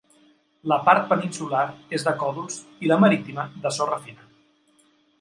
La 0.71 0.79
part 0.87 1.05
peninsular 1.11 1.61
és 1.99 2.07
de 2.09 2.15
còdols 2.23 2.59
i 2.87 2.93
la 2.95 3.01
marítima, 3.07 3.49
de 3.67 3.77
sorra 3.81 4.05
fina. 4.09 4.31